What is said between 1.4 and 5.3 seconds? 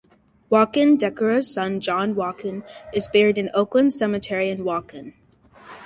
son John Waukon is buried in Oakland Cemetery in Waukon.